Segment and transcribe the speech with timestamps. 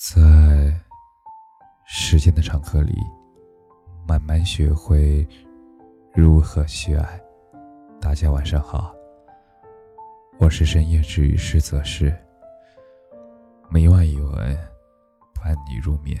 [0.00, 0.74] 在
[1.84, 2.98] 时间的长河里，
[4.08, 5.28] 慢慢学会
[6.14, 7.20] 如何去爱。
[8.00, 8.94] 大家晚上好，
[10.38, 12.10] 我是深夜治愈师泽是，
[13.68, 14.32] 每晚一文
[15.34, 16.18] 伴你入眠。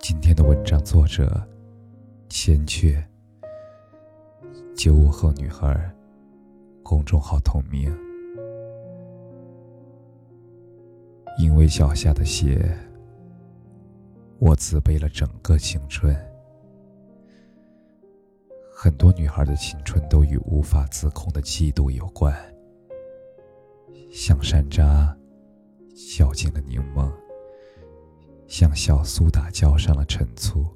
[0.00, 1.46] 今天的文章作者
[2.30, 2.96] 千阙，
[4.74, 5.94] 九五后女孩，
[6.82, 7.94] 公众号同名。
[11.36, 12.72] 因为脚下的鞋，
[14.38, 16.16] 我自卑了整个青春。
[18.72, 22.32] 很多女孩的青春都与无法自控的嫉妒有关，
[24.12, 25.14] 像山楂
[26.16, 27.10] 嚼进了柠檬，
[28.46, 30.66] 像小苏打浇上了陈醋，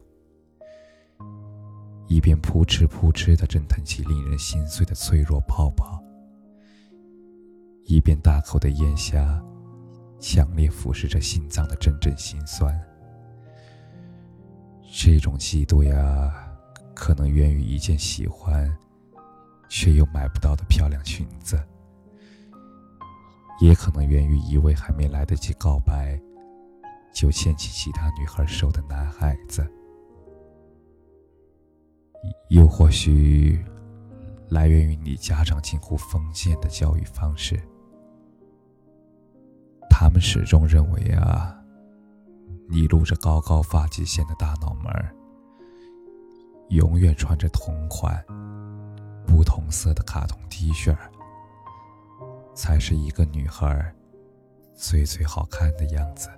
[2.09, 6.03] 一边扑哧扑哧的蒸腾起令人心碎的脆弱泡泡，
[7.85, 9.41] 一边大口的咽下。
[10.19, 12.79] 强烈腐蚀着心脏的阵阵心酸。
[14.91, 16.51] 这种嫉妒呀，
[16.95, 18.75] 可能源于一件喜欢
[19.69, 21.63] 却又买不到的漂亮裙子，
[23.61, 26.19] 也可能源于一位还没来得及告白
[27.13, 29.67] 就牵起其他女孩手的男孩子，
[32.49, 33.63] 又或许
[34.49, 37.61] 来源于你家长近乎封建的教育方式。
[40.01, 41.53] 他们始终认为啊，
[42.71, 45.13] 你露着高高发际线的大脑门儿，
[46.69, 48.25] 永远穿着同款、
[49.27, 50.97] 不同色的卡通 T 恤，
[52.55, 53.93] 才是一个女孩
[54.73, 56.31] 最最好看的样子。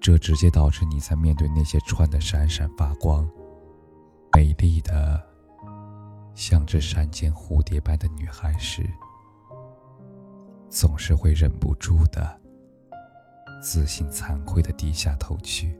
[0.00, 3.28] 这直接导致你在面对那些穿的闪闪发光、
[4.32, 5.20] 美丽的
[6.36, 8.88] 像只山间蝴蝶般的女孩时，
[10.72, 12.40] 总是会忍不住的
[13.62, 15.78] 自信惭愧的低下头去，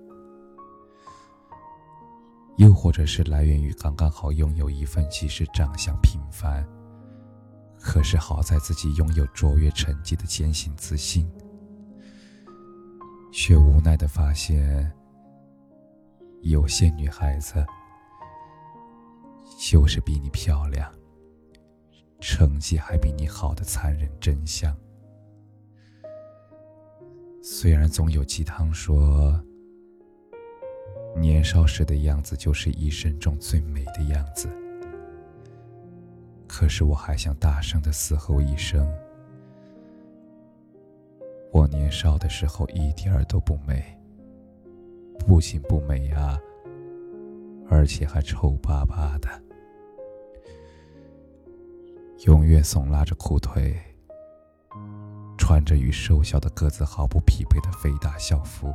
[2.59, 6.63] 又或者是来源于刚刚好拥有一份即使长相平凡，
[7.81, 11.27] 可是好在自己拥有卓越成绩的坚信自信，
[13.33, 14.93] 却无奈的发现，
[16.43, 17.65] 有些女孩子
[19.59, 20.93] 就是比你漂亮。
[22.23, 24.73] 成绩还比你好的残忍真相。
[27.43, 29.43] 虽然总有鸡汤说，
[31.17, 34.49] 年少时的样子就是一生中最美的样子，
[36.47, 38.89] 可是我还想大声的嘶吼一声：
[41.51, 43.99] 我年少的时候一点儿都不美，
[45.19, 46.39] 不仅不美啊，
[47.69, 49.29] 而且还丑巴巴的。
[52.27, 53.77] 永远耸拉着裤腿，
[55.37, 58.73] 穿着与瘦小的个子毫不匹配的肥大校服，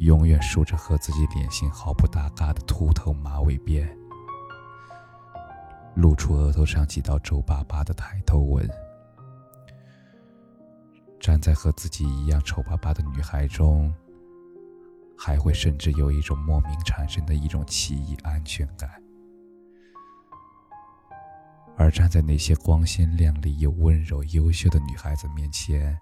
[0.00, 3.88] 永远梳着和自己脸型毫不搭嘎的秃头马尾辫，
[5.94, 8.68] 露出额头上几道皱巴巴的抬头纹，
[11.18, 13.90] 站在和自己一样丑巴巴的女孩中，
[15.16, 19.02] 还会甚至有一种莫名产生的一种奇异安全感。
[21.78, 25.96] 而站在那些光鲜亮丽又温柔优秀的女孩子面前，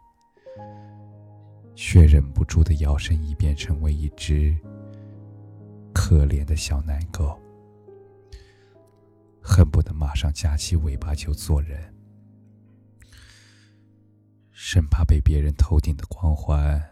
[1.74, 4.58] 却忍不住的摇身一变成为一只
[5.92, 7.38] 可怜的小奶狗，
[9.42, 11.94] 恨不得马上夹起尾巴就做人，
[14.50, 16.82] 生怕被别人头顶的光环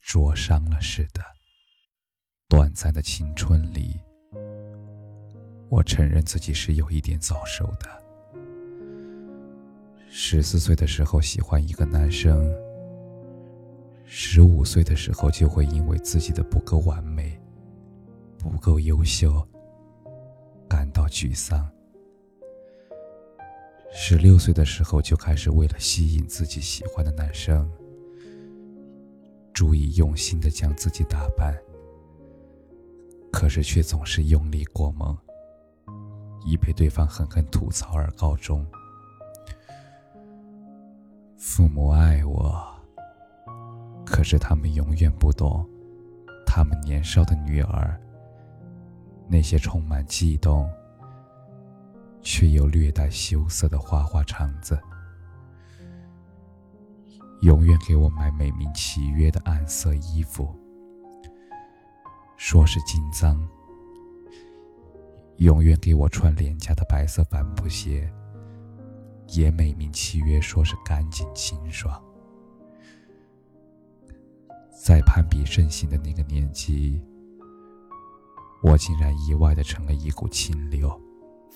[0.00, 1.20] 灼伤了似的。
[2.48, 4.05] 短暂的青春里。
[5.68, 8.02] 我承认自己是有一点早熟的。
[10.08, 12.50] 十四岁的时候喜欢一个男生，
[14.04, 17.38] 十五岁的时候就会因为自己的不够完美、
[18.38, 19.46] 不够优秀
[20.68, 21.68] 感到沮丧。
[23.92, 27.70] 十六岁的时候就开始为了吸引自己喜欢的男生，
[29.52, 31.56] 注意用心的将自己打扮，
[33.32, 35.16] 可是却总是用力过猛。
[36.46, 38.64] 以被对方狠狠吐槽而告终。
[41.36, 42.64] 父母爱我，
[44.04, 45.68] 可是他们永远不懂，
[46.46, 48.00] 他们年少的女儿
[49.28, 50.70] 那些充满悸动
[52.22, 54.78] 却又略带羞涩的花花肠子，
[57.42, 60.54] 永远给我买美名其曰的暗色衣服，
[62.36, 63.36] 说是金脏。
[65.38, 68.10] 永远给我穿廉价的白色帆布鞋，
[69.28, 72.02] 也美名其曰说是干净清爽。
[74.70, 77.02] 在攀比盛行的那个年纪，
[78.62, 80.98] 我竟然意外的成了一股清流。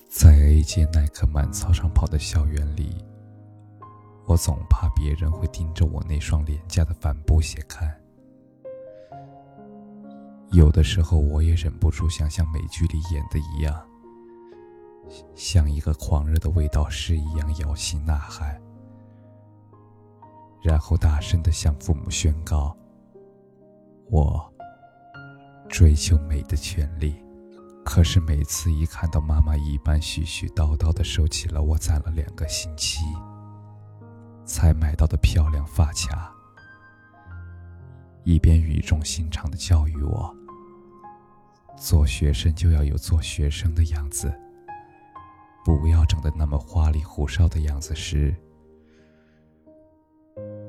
[0.08, 2.96] 在 A 街耐克满操场跑的校园里，
[4.26, 7.88] 我总怕别人会盯着我那双廉价的帆布鞋看。
[10.52, 13.80] 有的时候，我也忍不住想像美剧里演的一样，
[15.34, 18.60] 像一个狂热的味道师一样摇旗呐喊，
[20.62, 22.76] 然后大声的向父母宣告
[24.10, 24.52] ：“我
[25.68, 27.14] 追求美的权利。”
[27.82, 33.00] 可是每次一看到妈妈一般絮絮叨叨的收起了我攒了两个星期
[34.44, 36.30] 才买到的漂亮发卡，
[38.22, 40.32] 一边语重心长的教育我：
[41.80, 44.30] 做学生就要有做学生的样子，
[45.64, 48.36] 不要整的那么花里胡哨的样子时，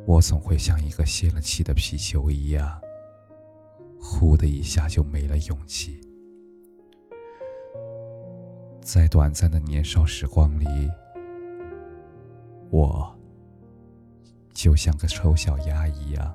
[0.08, 2.80] 我总会像一个泄了气的皮球一样，
[4.00, 6.00] 呼的一下就没了勇气。
[8.82, 10.90] 在短暂的年少时光里，
[12.70, 13.14] 我
[14.54, 16.34] 就像个丑小鸭一样，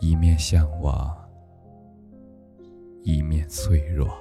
[0.00, 1.16] 一面向往，
[3.06, 4.20] 一面脆弱。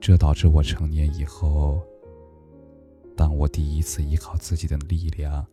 [0.00, 1.82] 这导致我成年以后，
[3.16, 5.44] 当我第一次依靠自己的力量，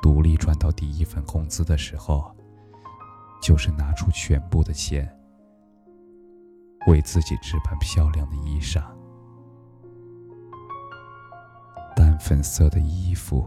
[0.00, 2.34] 独立赚到第一份工资的时候，
[3.42, 5.14] 就是拿出全部的钱。
[6.86, 8.82] 为自己置办漂亮的衣裳，
[11.94, 13.46] 淡粉色的衣服，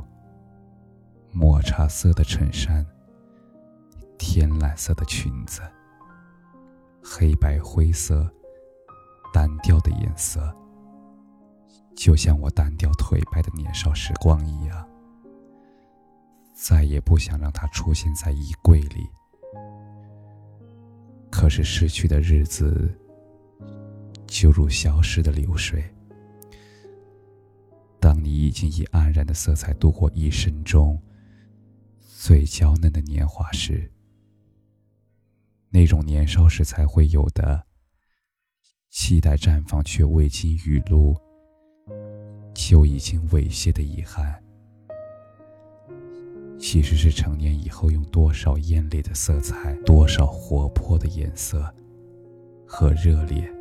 [1.32, 2.86] 抹茶色的衬衫，
[4.20, 5.64] 天蓝色的裙子，
[7.04, 8.28] 黑白灰色，
[9.34, 10.56] 单调的颜色，
[11.96, 14.88] 就像我单调颓败的年少时光一样，
[16.54, 19.08] 再也不想让它出现在衣柜里。
[21.30, 22.98] 可是逝去的日子。
[24.26, 25.84] 就如消失的流水。
[28.00, 31.00] 当你已经以黯然的色彩度过一生中
[32.00, 33.88] 最娇嫩的年华时，
[35.74, 37.64] 那种年少时才会有的
[38.92, 41.18] 期待绽放却未经雨露，
[42.54, 44.40] 就已经猥亵的遗憾，
[46.60, 51.74] 其实是成年以后用多少艳丽的色彩、多少活泼的颜色
[52.68, 53.52] 和热烈。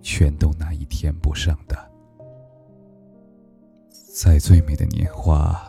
[0.00, 1.90] 全都难以填补上的。
[4.14, 5.62] 在最美的年华，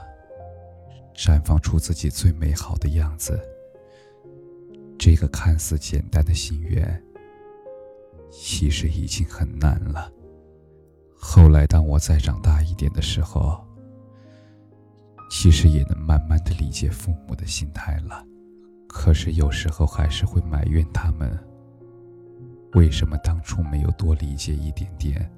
[1.13, 3.39] 绽放出自己最美好的样子，
[5.05, 7.03] 这个看似简单的心愿，
[8.31, 10.09] 其实已经很难了。
[11.13, 13.61] 后来，当我再长大一点的时候，
[15.29, 18.25] 其实也能慢慢的理解父母的心态了。
[18.87, 21.37] 可是有时候还是会埋怨他们。
[22.71, 25.29] 为什么当初没有多理解一点点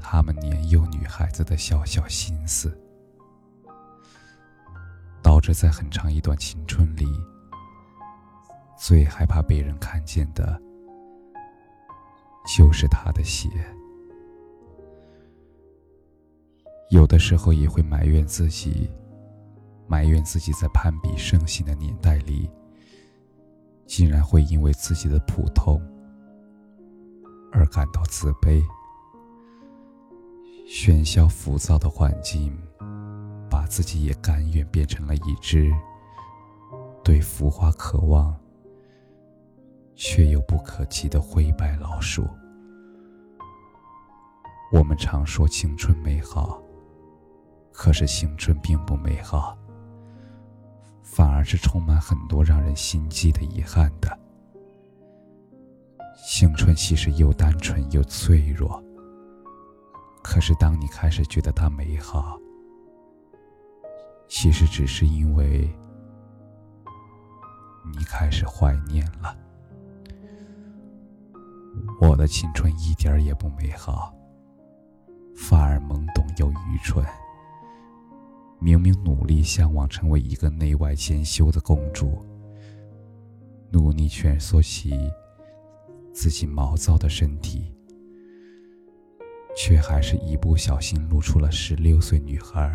[0.00, 2.76] 他们年幼女孩子的小小心思？
[5.22, 7.06] 导致在很长一段青春里，
[8.84, 10.60] 最害怕被人看见的，
[12.44, 13.48] 就是他的血。
[16.90, 18.90] 有的时候也会埋怨自己，
[19.86, 22.50] 埋怨自己在攀比盛行的年代里，
[23.86, 25.80] 竟然会因为自己的普通。
[27.52, 28.60] 而感到自卑。
[30.66, 32.52] 喧嚣浮躁的环境，
[33.48, 35.70] 把自己也甘愿变成了一只
[37.04, 38.34] 对浮华渴望
[40.04, 42.28] 却又不可及的灰白老树。
[44.72, 46.60] 我们常说青春美好，
[47.72, 49.56] 可是青春并不美好，
[51.04, 54.18] 反而是充满很多让人心悸的遗憾的。
[56.26, 58.82] 青春其实又单纯又脆弱，
[60.20, 62.36] 可是当你开始觉得它美好，
[64.26, 65.72] 其实只是因为
[67.96, 69.38] 你开始怀念了。
[72.00, 74.14] 我的青春一点也不美好，
[75.36, 77.04] 反而懵懂又愚蠢。
[78.58, 82.24] 明明努力向往成为一个内外兼修的公主，
[83.70, 84.92] 努力蜷缩起。
[86.14, 87.74] 自己毛躁的身体，
[89.56, 92.70] 却还是一不小心露出了十六岁女孩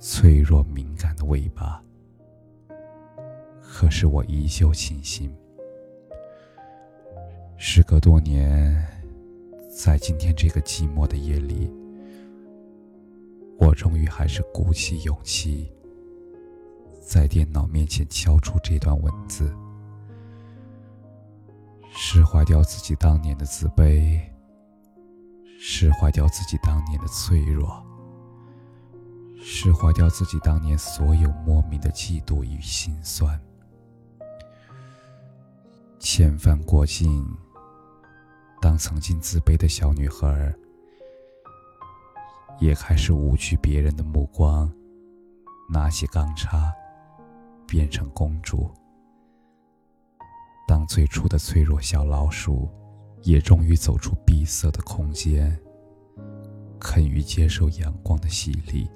[0.00, 1.80] 脆弱敏感的尾巴。
[3.60, 5.32] 可是我依旧庆幸，
[7.64, 8.76] 时隔多年，
[9.70, 11.72] 在今天这个寂寞的夜里，
[13.56, 15.72] 我终于还是鼓起勇气，
[17.00, 19.54] 在电脑面前敲出这段文字，
[21.92, 24.20] 释怀掉自己当年的自卑，
[25.60, 27.80] 释怀掉自己当年的脆弱，
[29.40, 33.40] 释怀掉自己当年所有莫名的嫉妒与心酸。
[36.00, 37.24] 千帆过尽，
[38.62, 40.54] 当曾经自卑的小女孩
[42.60, 44.72] 也开始无惧别人的目光，
[45.68, 46.72] 拿起钢叉，
[47.66, 48.70] 变成公主。
[50.68, 52.70] 当最初的脆弱小老鼠，
[53.22, 55.60] 也终于走出闭塞的空间，
[56.78, 58.88] 肯于接受阳光的洗礼，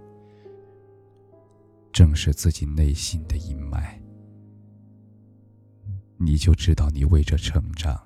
[1.92, 3.98] 正视自己内心的阴霾。
[6.18, 8.00] 你就知道你为着成长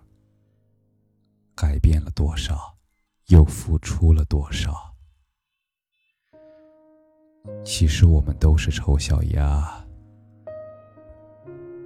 [1.60, 2.74] 改变了多少，
[3.26, 4.94] 又付出了多少。
[7.62, 9.84] 其实我们都是丑小鸭，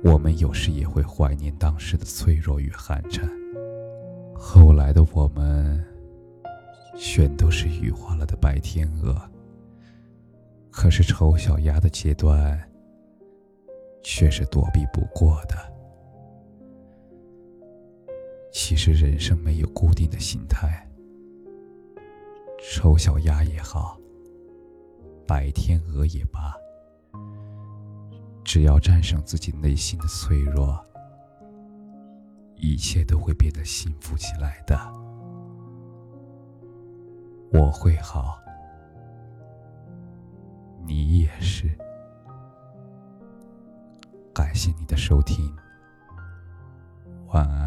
[0.04, 3.28] 我们有时也会怀念当时的脆弱与寒颤。
[4.32, 5.84] 后来的我们，
[6.96, 9.20] 全都是羽化了的白天鹅。
[10.70, 12.70] 可是丑小鸭的阶段，
[14.04, 15.73] 却是躲避不过的。
[18.56, 20.88] 其实人生没有固定的心态，
[22.62, 23.98] 丑小鸭也好，
[25.26, 26.54] 白天鹅也罢，
[28.44, 30.80] 只要战胜自己内心的脆弱，
[32.54, 34.78] 一切都会变得幸福起来的。
[37.52, 38.38] 我会好，
[40.86, 41.68] 你也是。
[44.32, 45.52] 感谢你的收听，
[47.32, 47.63] 晚安。